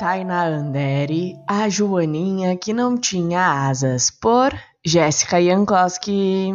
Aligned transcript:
Taina 0.00 0.44
Andere, 0.46 1.36
a 1.46 1.68
Joaninha 1.68 2.56
que 2.56 2.72
não 2.72 2.96
tinha 2.96 3.68
asas, 3.68 4.10
por 4.10 4.50
Jéssica 4.82 5.44
Jankowski. 5.44 6.54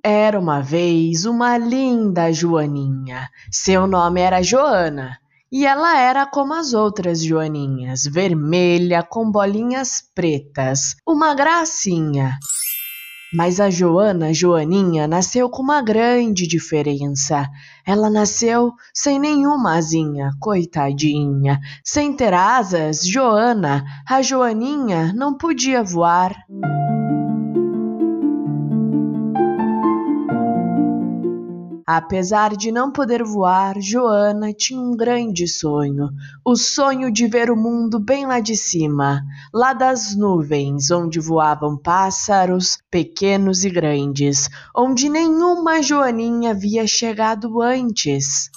Era 0.00 0.38
uma 0.38 0.60
vez 0.60 1.24
uma 1.24 1.58
linda 1.58 2.32
Joaninha. 2.32 3.28
Seu 3.50 3.88
nome 3.88 4.20
era 4.20 4.44
Joana. 4.44 5.18
E 5.50 5.66
ela 5.66 5.98
era 5.98 6.24
como 6.24 6.54
as 6.54 6.72
outras 6.74 7.20
Joaninhas, 7.20 8.04
vermelha 8.04 9.02
com 9.02 9.28
bolinhas 9.28 10.00
pretas, 10.14 10.94
uma 11.04 11.34
gracinha. 11.34 12.38
Mas 13.32 13.58
a 13.58 13.70
Joana, 13.70 14.34
Joaninha, 14.34 15.06
nasceu 15.06 15.48
com 15.48 15.62
uma 15.62 15.80
grande 15.80 16.46
diferença. 16.46 17.48
Ela 17.86 18.10
nasceu 18.10 18.72
sem 18.92 19.18
nenhuma 19.18 19.76
asinha, 19.76 20.30
coitadinha. 20.38 21.58
Sem 21.82 22.12
ter 22.12 22.34
asas, 22.34 23.06
Joana, 23.06 23.84
a 24.08 24.20
Joaninha, 24.20 25.12
não 25.14 25.34
podia 25.34 25.82
voar. 25.82 26.36
Apesar 31.86 32.56
de 32.56 32.70
não 32.70 32.92
poder 32.92 33.24
voar, 33.24 33.80
Joana 33.80 34.52
tinha 34.52 34.80
um 34.80 34.96
grande 34.96 35.48
sonho: 35.48 36.10
o 36.44 36.54
sonho 36.54 37.10
de 37.10 37.26
ver 37.26 37.50
o 37.50 37.56
mundo 37.56 37.98
bem 37.98 38.24
lá 38.24 38.38
de 38.38 38.54
cima, 38.56 39.20
lá 39.52 39.72
das 39.72 40.14
nuvens, 40.14 40.90
onde 40.90 41.18
voavam 41.18 41.76
pássaros, 41.76 42.78
pequenos 42.90 43.64
e 43.64 43.70
grandes, 43.70 44.48
onde 44.76 45.08
nenhuma 45.08 45.82
Joaninha 45.82 46.52
havia 46.52 46.86
chegado 46.86 47.60
antes. 47.60 48.48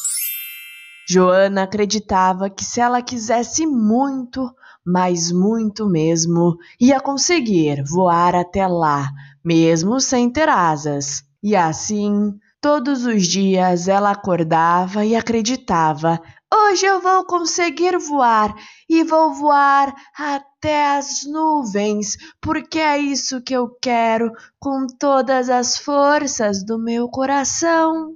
Joana 1.08 1.64
acreditava 1.64 2.50
que 2.50 2.64
se 2.64 2.80
ela 2.80 3.02
quisesse 3.02 3.66
muito, 3.66 4.54
mas 4.86 5.32
muito 5.32 5.88
mesmo, 5.88 6.58
ia 6.80 7.00
conseguir 7.00 7.84
voar 7.84 8.36
até 8.36 8.68
lá, 8.68 9.12
mesmo 9.44 10.00
sem 10.00 10.30
ter 10.30 10.48
asas. 10.50 11.24
E 11.42 11.56
assim, 11.56 12.34
Todos 12.66 13.06
os 13.06 13.28
dias 13.28 13.88
ela 13.88 14.10
acordava 14.10 15.06
e 15.06 15.16
acreditava: 15.16 16.20
hoje 16.52 16.84
eu 16.84 17.00
vou 17.00 17.24
conseguir 17.24 17.96
voar 18.00 18.56
e 18.90 19.04
vou 19.04 19.36
voar 19.36 19.94
até 20.18 20.98
as 20.98 21.24
nuvens, 21.32 22.18
porque 22.42 22.80
é 22.80 22.98
isso 22.98 23.40
que 23.40 23.54
eu 23.54 23.70
quero 23.80 24.32
com 24.60 24.88
todas 25.00 25.48
as 25.48 25.78
forças 25.78 26.66
do 26.66 26.80
meu 26.80 27.08
coração. 27.08 28.16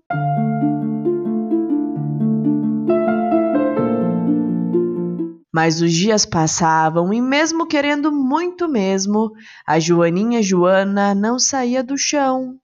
Mas 5.54 5.80
os 5.80 5.94
dias 5.94 6.26
passavam 6.26 7.14
e, 7.14 7.22
mesmo 7.22 7.68
querendo 7.68 8.12
muito 8.12 8.68
mesmo, 8.68 9.32
a 9.68 9.80
Joaninha 9.80 10.42
Joana 10.42 11.14
não 11.14 11.38
saía 11.38 11.84
do 11.84 11.96
chão. 11.96 12.56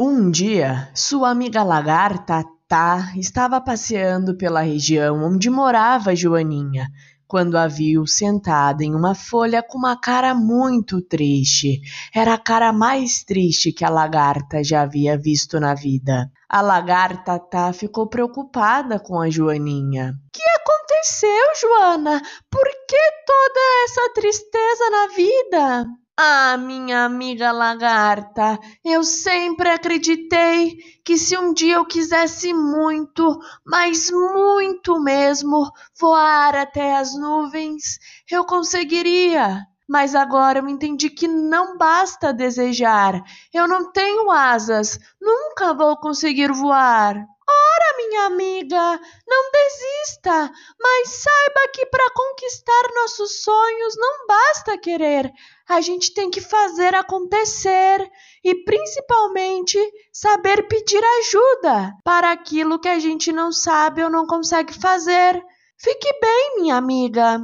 Um 0.00 0.30
dia, 0.30 0.90
sua 0.94 1.30
amiga 1.30 1.62
lagarta 1.62 2.42
Tá 2.66 3.12
estava 3.16 3.60
passeando 3.60 4.34
pela 4.34 4.62
região 4.62 5.22
onde 5.22 5.50
morava 5.50 6.16
Joaninha, 6.16 6.88
quando 7.28 7.58
a 7.58 7.66
viu 7.68 8.06
sentada 8.06 8.82
em 8.82 8.94
uma 8.94 9.14
folha 9.14 9.62
com 9.62 9.76
uma 9.76 9.94
cara 9.94 10.34
muito 10.34 11.02
triste. 11.02 11.82
Era 12.14 12.32
a 12.32 12.38
cara 12.38 12.72
mais 12.72 13.22
triste 13.22 13.72
que 13.72 13.84
a 13.84 13.90
lagarta 13.90 14.64
já 14.64 14.80
havia 14.80 15.18
visto 15.18 15.60
na 15.60 15.74
vida. 15.74 16.30
A 16.48 16.62
lagarta 16.62 17.38
Tá 17.38 17.74
ficou 17.74 18.08
preocupada 18.08 18.98
com 18.98 19.20
a 19.20 19.28
Joaninha. 19.28 20.14
Que 20.32 20.42
aconteceu, 20.62 21.44
Joana? 21.60 22.22
Por 22.50 22.64
que 22.88 23.02
toda 23.26 23.60
essa 23.84 24.14
tristeza 24.14 24.90
na 24.90 25.08
vida? 25.14 26.01
Ah, 26.24 26.56
minha 26.56 27.04
amiga 27.04 27.50
lagarta, 27.50 28.56
eu 28.84 29.02
sempre 29.02 29.68
acreditei 29.68 30.76
que 31.04 31.18
se 31.18 31.36
um 31.36 31.52
dia 31.52 31.74
eu 31.74 31.84
quisesse 31.84 32.54
muito, 32.54 33.40
mas 33.66 34.08
muito 34.08 35.02
mesmo, 35.02 35.68
voar 35.98 36.54
até 36.54 36.94
as 36.96 37.12
nuvens, 37.18 37.98
eu 38.30 38.44
conseguiria. 38.44 39.66
Mas 39.88 40.14
agora 40.14 40.60
eu 40.60 40.68
entendi 40.68 41.10
que 41.10 41.26
não 41.26 41.76
basta 41.76 42.32
desejar. 42.32 43.20
Eu 43.52 43.66
não 43.66 43.90
tenho 43.90 44.30
asas, 44.30 44.96
nunca 45.20 45.74
vou 45.74 45.96
conseguir 45.96 46.52
voar. 46.52 47.26
Ora, 47.48 47.96
minha 47.96 48.26
amiga, 48.26 49.00
não 49.26 49.50
desista, 49.50 50.50
mas 50.80 51.08
saiba 51.08 51.72
que 51.74 51.86
para 51.86 52.12
conquistar 52.14 52.82
nossos 52.94 53.42
sonhos 53.42 53.96
não 53.96 54.26
basta 54.26 54.78
querer, 54.78 55.32
a 55.68 55.80
gente 55.80 56.14
tem 56.14 56.30
que 56.30 56.40
fazer 56.40 56.94
acontecer 56.94 58.08
e 58.44 58.54
principalmente 58.64 59.78
saber 60.12 60.68
pedir 60.68 61.02
ajuda 61.20 61.94
para 62.04 62.30
aquilo 62.30 62.78
que 62.78 62.88
a 62.88 62.98
gente 62.98 63.32
não 63.32 63.50
sabe 63.50 64.04
ou 64.04 64.10
não 64.10 64.26
consegue 64.26 64.72
fazer. 64.72 65.42
Fique 65.76 66.20
bem, 66.20 66.60
minha 66.60 66.76
amiga. 66.76 67.40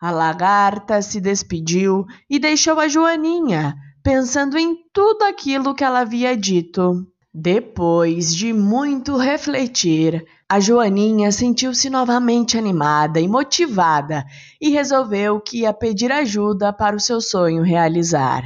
A 0.00 0.10
lagarta 0.10 1.00
se 1.00 1.20
despediu 1.20 2.04
e 2.28 2.40
deixou 2.40 2.80
a 2.80 2.88
Joaninha 2.88 3.76
pensando 4.02 4.58
em 4.58 4.76
tudo 4.92 5.22
aquilo 5.22 5.74
que 5.74 5.84
ela 5.84 6.00
havia 6.00 6.36
dito. 6.36 7.06
Depois 7.34 8.34
de 8.34 8.52
muito 8.52 9.16
refletir, 9.16 10.22
a 10.46 10.60
Joaninha 10.60 11.32
sentiu-se 11.32 11.88
novamente 11.88 12.58
animada 12.58 13.20
e 13.20 13.26
motivada 13.26 14.24
e 14.60 14.68
resolveu 14.68 15.40
que 15.40 15.60
ia 15.60 15.72
pedir 15.72 16.12
ajuda 16.12 16.74
para 16.74 16.94
o 16.94 17.00
seu 17.00 17.22
sonho 17.22 17.62
realizar. 17.62 18.42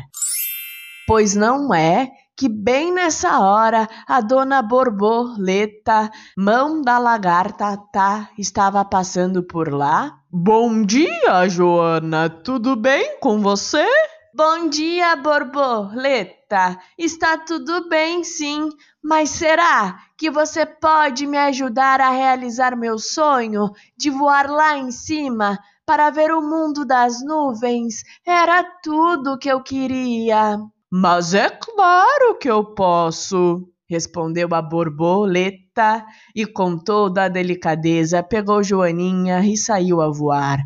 Pois 1.05 1.34
não 1.34 1.75
é 1.75 2.11
que 2.37 2.49
bem 2.49 2.93
nessa 2.93 3.41
hora 3.41 3.88
a 4.06 4.21
dona 4.21 4.62
Borboleta, 4.62 6.11
mão 6.37 6.81
da 6.81 6.99
lagarta 6.99 7.77
tá, 7.93 8.28
estava 8.38 8.84
passando 8.84 9.43
por 9.43 9.73
lá? 9.73 10.12
Bom 10.31 10.83
dia, 10.84 11.49
Joana, 11.49 12.28
tudo 12.28 12.77
bem 12.77 13.19
com 13.19 13.41
você? 13.41 13.87
Bom 14.36 14.69
dia, 14.69 15.16
borboleta. 15.16 16.78
Está 16.98 17.38
tudo 17.38 17.88
bem, 17.88 18.22
sim, 18.22 18.69
mas 19.02 19.30
será 19.30 19.98
que 20.14 20.30
você 20.30 20.66
pode 20.66 21.26
me 21.26 21.38
ajudar 21.38 22.02
a 22.02 22.10
realizar 22.10 22.76
meu 22.76 22.98
sonho 22.98 23.70
de 23.96 24.10
voar 24.10 24.50
lá 24.50 24.76
em 24.76 24.91
cima 24.91 25.58
para 25.86 26.10
ver 26.10 26.32
o 26.32 26.42
mundo 26.42 26.84
das 26.84 27.25
nuvens? 27.25 28.02
Era 28.26 28.62
tudo 28.82 29.38
que 29.38 29.48
eu 29.48 29.62
queria. 29.62 30.58
Mas 30.92 31.32
é 31.32 31.48
claro 31.48 32.36
que 32.38 32.50
eu 32.50 32.62
posso, 32.75 33.66
respondeu 33.88 34.48
a 34.52 34.60
borboleta 34.60 36.04
e, 36.34 36.44
com 36.44 36.76
toda 36.76 37.25
a 37.25 37.28
delicadeza, 37.28 38.22
pegou 38.22 38.62
Joaninha 38.62 39.41
e 39.46 39.56
saiu 39.56 40.02
a 40.02 40.10
voar. 40.10 40.58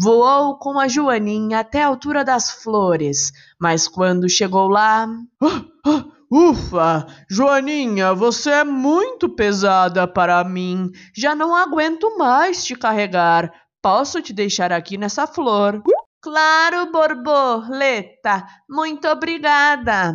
Voou 0.00 0.56
com 0.58 0.78
a 0.78 0.86
Joaninha 0.86 1.58
até 1.58 1.82
a 1.82 1.88
altura 1.88 2.24
das 2.24 2.50
flores, 2.62 3.32
mas 3.60 3.88
quando 3.88 4.28
chegou 4.28 4.68
lá. 4.68 5.08
Ah, 5.42 5.64
ah, 5.84 6.04
ufa! 6.30 7.04
Joaninha, 7.28 8.14
você 8.14 8.50
é 8.50 8.64
muito 8.64 9.28
pesada 9.28 10.06
para 10.06 10.44
mim. 10.44 10.88
Já 11.16 11.34
não 11.34 11.52
aguento 11.52 12.16
mais 12.16 12.64
te 12.64 12.76
carregar. 12.76 13.52
Posso 13.82 14.22
te 14.22 14.32
deixar 14.32 14.70
aqui 14.70 14.96
nessa 14.96 15.26
flor? 15.26 15.82
Claro, 16.22 16.92
borboleta. 16.92 18.46
Muito 18.70 19.08
obrigada. 19.08 20.14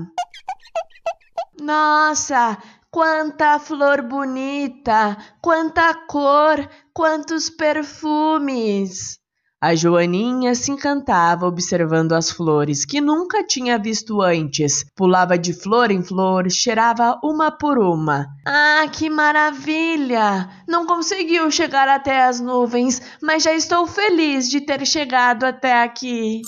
Nossa, 1.59 2.57
quanta 2.89 3.59
flor 3.59 4.01
bonita, 4.01 5.17
quanta 5.41 5.93
cor, 6.07 6.69
quantos 6.93 7.49
perfumes. 7.49 9.21
A 9.63 9.75
Joaninha 9.75 10.53
se 10.55 10.71
encantava 10.71 11.47
observando 11.47 12.11
as 12.11 12.29
flores, 12.29 12.83
que 12.83 12.99
nunca 12.99 13.45
tinha 13.45 13.79
visto 13.79 14.21
antes. 14.21 14.83
Pulava 14.93 15.37
de 15.37 15.53
flor 15.53 15.89
em 15.89 16.03
flor, 16.03 16.51
cheirava 16.51 17.17
uma 17.23 17.49
por 17.49 17.79
uma. 17.79 18.27
Ah, 18.45 18.85
que 18.91 19.09
maravilha! 19.09 20.49
Não 20.67 20.85
conseguiu 20.85 21.49
chegar 21.49 21.87
até 21.87 22.25
as 22.25 22.41
nuvens, 22.41 23.01
mas 23.21 23.43
já 23.43 23.53
estou 23.53 23.87
feliz 23.87 24.49
de 24.49 24.59
ter 24.59 24.85
chegado 24.85 25.45
até 25.45 25.81
aqui. 25.81 26.41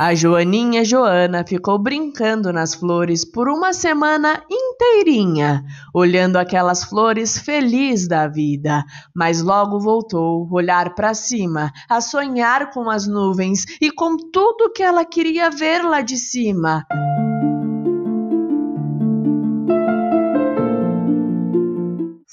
A 0.00 0.14
Joaninha 0.14 0.84
Joana 0.84 1.44
ficou 1.44 1.76
brincando 1.76 2.52
nas 2.52 2.72
flores 2.72 3.24
por 3.24 3.48
uma 3.48 3.72
semana 3.72 4.40
inteirinha, 4.48 5.64
olhando 5.92 6.36
aquelas 6.36 6.84
flores 6.84 7.36
feliz 7.36 8.06
da 8.06 8.28
vida, 8.28 8.84
mas 9.12 9.42
logo 9.42 9.80
voltou 9.80 10.48
olhar 10.52 10.94
para 10.94 11.14
cima, 11.14 11.72
a 11.90 12.00
sonhar 12.00 12.70
com 12.70 12.88
as 12.88 13.08
nuvens 13.08 13.64
e 13.80 13.90
com 13.90 14.16
tudo 14.16 14.72
que 14.72 14.84
ela 14.84 15.04
queria 15.04 15.50
ver 15.50 15.82
lá 15.82 16.00
de 16.00 16.16
cima. 16.16 16.86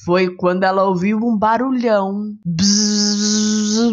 Foi 0.05 0.35
quando 0.35 0.65
ela 0.65 0.83
ouviu 0.83 1.17
um 1.17 1.35
barulhão. 1.35 2.35
Bzzz, 2.45 3.91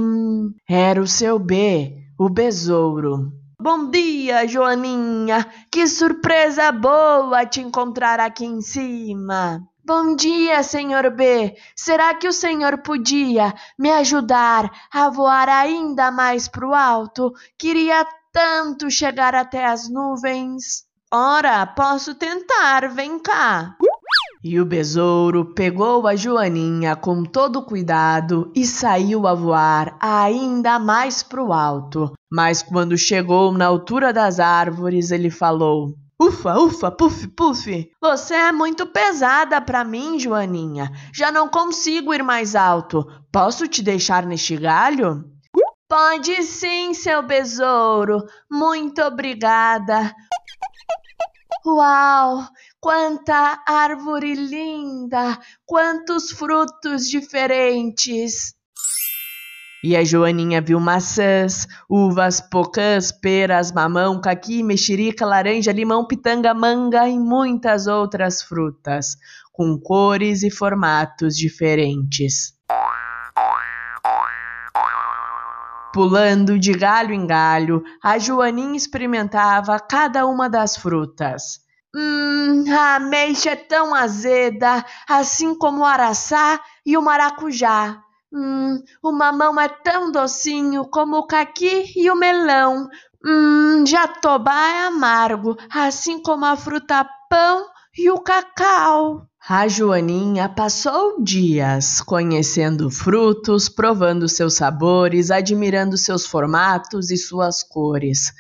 era 0.68 1.00
o 1.00 1.06
seu 1.06 1.38
B, 1.38 1.96
o 2.20 2.28
besouro. 2.28 3.40
Bom 3.62 3.91
dia, 3.91 4.44
Joaninha! 4.44 5.47
Que 5.70 5.87
surpresa 5.87 6.73
boa 6.73 7.47
te 7.47 7.61
encontrar 7.61 8.19
aqui 8.19 8.44
em 8.44 8.61
cima! 8.61 9.62
Bom 9.85 10.17
dia, 10.17 10.64
senhor 10.64 11.09
B. 11.14 11.56
Será 11.76 12.12
que 12.12 12.26
o 12.26 12.32
senhor 12.32 12.79
podia 12.79 13.55
me 13.79 13.88
ajudar 13.93 14.69
a 14.93 15.09
voar 15.09 15.49
ainda 15.49 16.11
mais 16.11 16.49
para 16.49 16.67
o 16.67 16.75
alto? 16.75 17.32
Queria 17.56 18.05
tanto 18.32 18.91
chegar 18.91 19.32
até 19.32 19.64
as 19.64 19.88
nuvens. 19.88 20.85
Ora, 21.09 21.64
posso 21.64 22.17
tentar, 22.17 22.88
vem 22.88 23.20
cá. 23.20 23.76
E 24.44 24.58
o 24.58 24.64
besouro 24.64 25.54
pegou 25.54 26.04
a 26.04 26.16
Joaninha 26.16 26.96
com 26.96 27.22
todo 27.22 27.64
cuidado 27.64 28.50
e 28.56 28.66
saiu 28.66 29.28
a 29.28 29.34
voar 29.34 29.96
ainda 30.00 30.80
mais 30.80 31.22
para 31.22 31.40
o 31.40 31.52
alto. 31.52 32.12
Mas 32.28 32.60
quando 32.60 32.98
chegou 32.98 33.52
na 33.52 33.66
altura 33.66 34.12
das 34.12 34.40
árvores, 34.40 35.12
ele 35.12 35.30
falou: 35.30 35.94
Ufa, 36.20 36.58
ufa, 36.58 36.90
puf, 36.90 37.28
puf. 37.28 37.90
Você 38.00 38.34
é 38.34 38.50
muito 38.50 38.84
pesada 38.84 39.60
para 39.60 39.84
mim, 39.84 40.18
Joaninha. 40.18 40.90
Já 41.14 41.30
não 41.30 41.48
consigo 41.48 42.12
ir 42.12 42.24
mais 42.24 42.56
alto. 42.56 43.06
Posso 43.30 43.68
te 43.68 43.80
deixar 43.80 44.26
neste 44.26 44.56
galho? 44.56 45.24
Pode 45.88 46.42
sim, 46.42 46.94
seu 46.94 47.22
besouro. 47.22 48.24
Muito 48.50 49.02
obrigada. 49.02 50.12
Uau! 51.64 52.42
Quanta 52.84 53.62
árvore 53.64 54.34
linda! 54.34 55.38
Quantos 55.64 56.32
frutos 56.32 57.08
diferentes! 57.08 58.56
E 59.84 59.96
a 59.96 60.02
Joaninha 60.02 60.61
viu 60.61 60.81
maçãs, 60.81 61.69
uvas, 61.88 62.40
pocãs, 62.40 63.12
peras, 63.12 63.70
mamão, 63.70 64.20
caqui, 64.20 64.64
mexerica, 64.64 65.25
laranja, 65.25 65.70
limão, 65.70 66.05
pitanga, 66.05 66.52
manga 66.52 67.08
e 67.08 67.17
muitas 67.20 67.87
outras 67.87 68.43
frutas, 68.43 69.17
com 69.52 69.78
cores 69.78 70.43
e 70.43 70.50
formatos 70.50 71.37
diferentes. 71.37 72.52
Pulando 75.94 76.58
de 76.58 76.73
galho 76.73 77.14
em 77.14 77.28
galho, 77.28 77.85
a 78.02 78.19
Joaninha 78.19 78.76
experimentava 78.76 79.78
cada 79.78 80.26
uma 80.26 80.50
das 80.50 80.76
frutas. 80.76 81.62
Hum, 81.94 82.64
a 82.72 82.96
ameixa 82.96 83.50
é 83.50 83.56
tão 83.56 83.94
azeda, 83.94 84.84
assim 85.06 85.54
como 85.54 85.80
o 85.80 85.84
araçá 85.84 86.60
e 86.86 86.96
o 86.96 87.02
maracujá. 87.02 88.02
Hum, 88.32 88.82
o 89.02 89.12
mamão 89.12 89.60
é 89.60 89.68
tão 89.68 90.10
docinho 90.10 90.86
como 90.86 91.18
o 91.18 91.26
caqui 91.26 91.92
e 91.94 92.10
o 92.10 92.16
melão. 92.16 92.88
Hum, 93.24 93.84
jatobá 93.86 94.68
é 94.68 94.86
amargo, 94.86 95.56
assim 95.70 96.22
como 96.22 96.46
a 96.46 96.56
fruta 96.56 97.06
pão 97.28 97.66
e 97.96 98.10
o 98.10 98.18
cacau. 98.18 99.26
A 99.46 99.68
Joaninha 99.68 100.48
passou 100.48 101.22
dias 101.22 102.00
conhecendo 102.00 102.88
frutos, 102.90 103.68
provando 103.68 104.28
seus 104.28 104.54
sabores, 104.54 105.30
admirando 105.30 105.98
seus 105.98 106.24
formatos 106.24 107.10
e 107.10 107.16
suas 107.16 107.62
cores. 107.62 108.32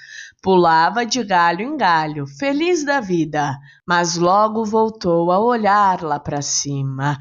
Pulava 0.42 1.06
de 1.06 1.22
galho 1.22 1.60
em 1.60 1.76
galho, 1.76 2.26
feliz 2.26 2.84
da 2.84 2.98
vida, 2.98 3.56
mas 3.86 4.16
logo 4.16 4.64
voltou 4.64 5.30
a 5.30 5.38
olhar 5.38 6.02
lá 6.02 6.18
para 6.18 6.42
cima. 6.42 7.16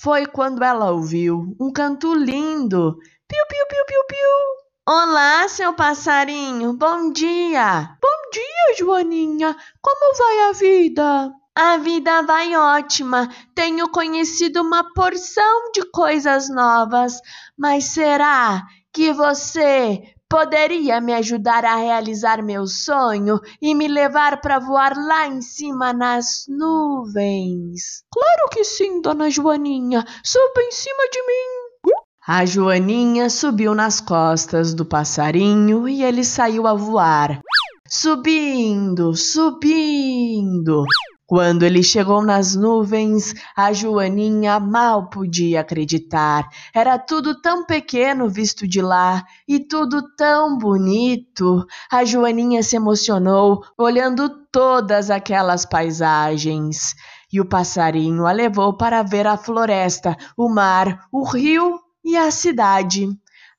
Foi 0.00 0.26
quando 0.26 0.62
ela 0.62 0.92
ouviu 0.92 1.56
um 1.60 1.72
canto 1.72 2.14
lindo. 2.14 2.96
Piu, 3.26 3.46
piu, 3.48 3.66
piu, 3.66 3.84
piu, 3.84 4.04
piu. 4.06 4.94
Olá, 4.94 5.48
seu 5.48 5.74
passarinho. 5.74 6.72
Bom 6.74 7.10
dia. 7.12 7.98
Bom 8.00 8.30
dia, 8.32 8.76
Joaninha. 8.78 9.56
Como 9.82 10.16
vai 10.16 10.50
a 10.50 10.52
vida? 10.52 11.32
A 11.62 11.76
vida 11.76 12.22
vai 12.22 12.56
ótima. 12.56 13.28
Tenho 13.54 13.86
conhecido 13.90 14.62
uma 14.62 14.82
porção 14.94 15.70
de 15.74 15.82
coisas 15.90 16.48
novas. 16.48 17.20
Mas 17.54 17.84
será 17.84 18.62
que 18.90 19.12
você 19.12 20.02
poderia 20.26 21.02
me 21.02 21.12
ajudar 21.12 21.66
a 21.66 21.76
realizar 21.76 22.42
meu 22.42 22.66
sonho 22.66 23.38
e 23.60 23.74
me 23.74 23.88
levar 23.88 24.40
para 24.40 24.58
voar 24.58 24.96
lá 24.96 25.28
em 25.28 25.42
cima 25.42 25.92
nas 25.92 26.46
nuvens? 26.48 28.04
Claro 28.10 28.48
que 28.50 28.64
sim, 28.64 29.02
dona 29.02 29.28
Joaninha. 29.28 30.02
Suba 30.24 30.62
em 30.62 30.72
cima 30.72 31.10
de 31.12 31.26
mim. 31.26 31.92
A 32.26 32.46
Joaninha 32.46 33.28
subiu 33.28 33.74
nas 33.74 34.00
costas 34.00 34.72
do 34.72 34.86
passarinho 34.86 35.86
e 35.86 36.02
ele 36.02 36.24
saiu 36.24 36.66
a 36.66 36.72
voar. 36.72 37.38
Subindo, 37.86 39.14
subindo. 39.14 40.84
Quando 41.30 41.62
ele 41.62 41.80
chegou 41.80 42.24
nas 42.24 42.56
nuvens, 42.56 43.34
a 43.56 43.72
Joaninha 43.72 44.58
mal 44.58 45.08
podia 45.08 45.60
acreditar. 45.60 46.48
Era 46.74 46.98
tudo 46.98 47.40
tão 47.40 47.64
pequeno 47.64 48.28
visto 48.28 48.66
de 48.66 48.82
lá 48.82 49.24
e 49.46 49.60
tudo 49.60 50.02
tão 50.16 50.58
bonito. 50.58 51.64
A 51.88 52.04
Joaninha 52.04 52.64
se 52.64 52.74
emocionou 52.74 53.62
olhando 53.78 54.28
todas 54.50 55.08
aquelas 55.08 55.64
paisagens. 55.64 56.96
E 57.32 57.40
o 57.40 57.44
passarinho 57.44 58.26
a 58.26 58.32
levou 58.32 58.76
para 58.76 59.00
ver 59.04 59.28
a 59.28 59.36
floresta, 59.36 60.16
o 60.36 60.48
mar, 60.48 61.06
o 61.12 61.22
rio 61.22 61.78
e 62.04 62.16
a 62.16 62.28
cidade. 62.32 63.08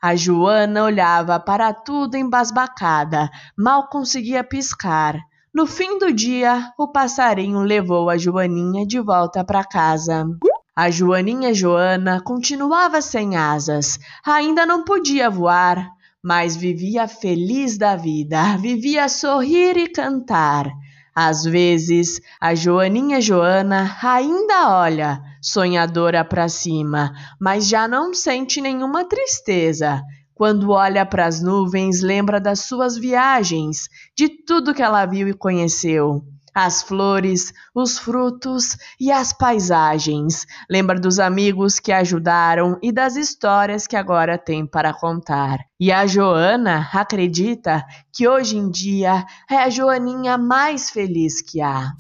A 0.04 0.14
Joana 0.14 0.84
olhava 0.84 1.40
para 1.40 1.74
tudo 1.74 2.18
embasbacada, 2.18 3.30
mal 3.58 3.88
conseguia 3.88 4.44
piscar. 4.44 5.31
No 5.54 5.68
fim 5.68 6.00
do 6.00 6.14
dia, 6.14 6.72
o 6.78 6.88
passarinho 6.88 7.60
levou 7.60 8.10
a 8.10 8.18
Joaninha 8.18 8.86
de 8.88 9.02
volta 9.02 9.44
para 9.44 9.66
casa. 9.66 10.26
A 10.74 10.90
Joaninha 10.90 11.54
Joana 11.54 12.22
continuava 12.22 13.02
sem 13.02 13.36
asas, 13.36 14.00
ainda 14.26 14.66
não 14.66 14.86
podia 14.86 15.30
voar, 15.30 15.90
mas 16.24 16.56
vivia 16.56 17.06
feliz 17.06 17.78
da 17.78 17.98
vida, 17.98 18.56
vivia 18.56 19.10
sorrir 19.10 19.76
e 19.76 19.90
cantar. 19.90 20.72
Às 21.14 21.44
vezes, 21.44 22.22
a 22.40 22.56
Joaninha 22.56 23.20
Joana 23.20 23.94
ainda 24.02 24.70
olha, 24.70 25.22
sonhadora 25.42 26.24
para 26.24 26.48
cima, 26.48 27.12
mas 27.38 27.68
já 27.68 27.90
não 27.90 28.14
sente 28.14 28.62
nenhuma 28.62 29.04
tristeza. 29.04 30.02
Quando 30.42 30.72
olha 30.72 31.06
para 31.06 31.28
as 31.28 31.40
nuvens, 31.40 32.02
lembra 32.02 32.42
das 32.42 32.62
suas 32.62 32.98
viagens, 32.98 33.88
de 34.18 34.28
tudo 34.28 34.74
que 34.74 34.82
ela 34.82 35.06
viu 35.06 35.28
e 35.28 35.36
conheceu 35.36 36.24
as 36.52 36.82
flores, 36.82 37.54
os 37.76 38.00
frutos 38.00 38.76
e 39.00 39.12
as 39.12 39.32
paisagens. 39.32 40.48
Lembra 40.68 41.00
dos 41.00 41.20
amigos 41.20 41.80
que 41.80 41.92
ajudaram 41.92 42.80
e 42.82 42.92
das 42.92 43.16
histórias 43.18 43.86
que 43.86 43.96
agora 43.96 44.36
tem 44.36 44.66
para 44.66 44.92
contar. 44.92 45.60
E 45.80 45.92
a 45.92 46.08
Joana 46.08 46.90
acredita 46.92 47.86
que 48.12 48.28
hoje 48.28 48.58
em 48.58 48.68
dia 48.72 49.24
é 49.48 49.58
a 49.58 49.70
Joaninha 49.70 50.40
mais 50.40 50.90
feliz 50.90 51.40
que 51.40 51.62
há. 51.62 51.94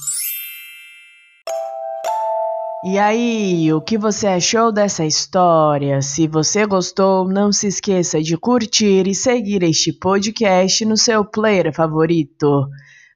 E 2.84 2.98
aí, 2.98 3.72
o 3.72 3.80
que 3.80 3.96
você 3.96 4.26
achou 4.26 4.72
dessa 4.72 5.06
história? 5.06 6.02
Se 6.02 6.28
você 6.28 6.66
gostou, 6.66 7.28
não 7.28 7.52
se 7.52 7.68
esqueça 7.68 8.20
de 8.20 8.36
curtir 8.36 9.08
e 9.08 9.14
seguir 9.14 9.62
este 9.62 9.94
podcast 9.94 10.84
no 10.86 10.98
seu 10.98 11.24
player 11.24 11.72
favorito. 11.72 12.68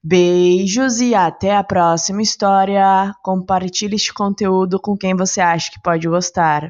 Beijos 0.04 1.02
e 1.02 1.16
até 1.16 1.56
a 1.56 1.64
próxima 1.64 2.22
história. 2.22 3.12
Compartilhe 3.24 3.96
este 3.96 4.14
conteúdo 4.14 4.80
com 4.80 4.96
quem 4.96 5.16
você 5.16 5.42
acha 5.42 5.72
que 5.72 5.82
pode 5.82 6.08
gostar. 6.08 6.70